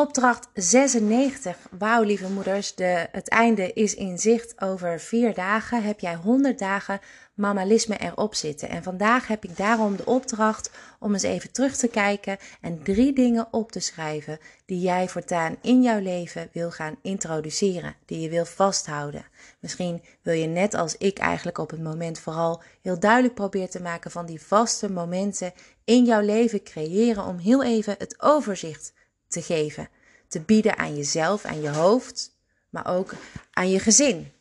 Opdracht 0.00 0.48
96. 0.54 1.56
Wauw, 1.78 2.02
lieve 2.02 2.30
moeders, 2.30 2.74
de, 2.74 3.08
het 3.12 3.28
einde 3.28 3.72
is 3.72 3.94
in 3.94 4.18
zicht. 4.18 4.60
Over 4.60 5.00
vier 5.00 5.34
dagen 5.34 5.82
heb 5.82 6.00
jij 6.00 6.14
100 6.14 6.58
dagen 6.58 7.00
mammalisme 7.34 7.98
erop 7.98 8.34
zitten. 8.34 8.68
En 8.68 8.82
vandaag 8.82 9.26
heb 9.26 9.44
ik 9.44 9.56
daarom 9.56 9.96
de 9.96 10.04
opdracht 10.04 10.70
om 10.98 11.12
eens 11.12 11.22
even 11.22 11.52
terug 11.52 11.76
te 11.76 11.88
kijken 11.88 12.38
en 12.60 12.82
drie 12.82 13.12
dingen 13.12 13.48
op 13.50 13.72
te 13.72 13.80
schrijven 13.80 14.38
die 14.66 14.80
jij 14.80 15.08
voortaan 15.08 15.56
in 15.62 15.82
jouw 15.82 16.00
leven 16.00 16.48
wil 16.52 16.70
gaan 16.70 16.96
introduceren, 17.02 17.94
die 18.06 18.20
je 18.20 18.28
wil 18.28 18.44
vasthouden. 18.44 19.24
Misschien 19.58 20.02
wil 20.22 20.34
je 20.34 20.46
net 20.46 20.74
als 20.74 20.96
ik 20.96 21.18
eigenlijk 21.18 21.58
op 21.58 21.70
het 21.70 21.82
moment 21.82 22.18
vooral 22.18 22.62
heel 22.82 22.98
duidelijk 22.98 23.34
proberen 23.34 23.70
te 23.70 23.82
maken 23.82 24.10
van 24.10 24.26
die 24.26 24.42
vaste 24.42 24.92
momenten 24.92 25.52
in 25.84 26.04
jouw 26.04 26.20
leven 26.22 26.62
creëren 26.62 27.24
om 27.24 27.38
heel 27.38 27.64
even 27.64 27.94
het 27.98 28.22
overzicht 28.22 28.92
te 29.30 29.42
geven. 29.42 29.88
Te 30.28 30.40
bieden 30.40 30.78
aan 30.78 30.96
jezelf, 30.96 31.44
aan 31.44 31.60
je 31.60 31.70
hoofd, 31.70 32.36
maar 32.70 32.86
ook 32.86 33.14
aan 33.52 33.70
je 33.70 33.78
gezin. 33.78 34.32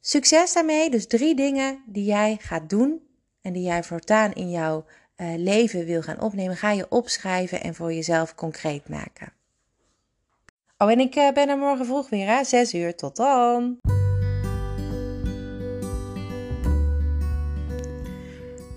Succes 0.00 0.52
daarmee. 0.52 0.90
Dus 0.90 1.06
drie 1.06 1.34
dingen 1.34 1.82
die 1.86 2.04
jij 2.04 2.36
gaat 2.40 2.70
doen 2.70 3.02
en 3.42 3.52
die 3.52 3.62
jij 3.62 3.84
voortaan 3.84 4.32
in 4.32 4.50
jouw 4.50 4.84
uh, 5.16 5.34
leven 5.36 5.84
wil 5.84 6.02
gaan 6.02 6.20
opnemen, 6.20 6.56
ga 6.56 6.70
je 6.70 6.86
opschrijven 6.88 7.62
en 7.62 7.74
voor 7.74 7.92
jezelf 7.92 8.34
concreet 8.34 8.88
maken. 8.88 9.32
Oh, 10.78 10.90
en 10.90 11.00
ik 11.00 11.16
uh, 11.16 11.32
ben 11.32 11.48
er 11.48 11.58
morgen 11.58 11.86
vroeg 11.86 12.08
weer, 12.08 12.26
hè? 12.26 12.44
6 12.44 12.74
uur. 12.74 12.96
Tot 12.96 13.16
dan! 13.16 13.78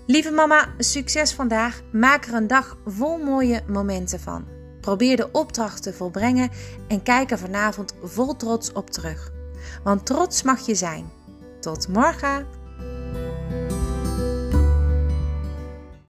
Lieve 0.06 0.30
mama, 0.30 0.74
succes 0.78 1.32
vandaag. 1.32 1.82
Maak 1.92 2.24
er 2.24 2.34
een 2.34 2.46
dag 2.46 2.78
vol 2.84 3.18
mooie 3.18 3.62
momenten 3.66 4.20
van. 4.20 4.59
Probeer 4.80 5.16
de 5.16 5.28
opdracht 5.32 5.82
te 5.82 5.92
volbrengen 5.92 6.50
en 6.88 7.02
kijk 7.02 7.30
er 7.30 7.38
vanavond 7.38 7.94
vol 8.02 8.36
trots 8.36 8.72
op 8.72 8.90
terug. 8.90 9.32
Want 9.82 10.06
trots 10.06 10.42
mag 10.42 10.66
je 10.66 10.74
zijn. 10.74 11.10
Tot 11.60 11.88
morgen! 11.88 12.59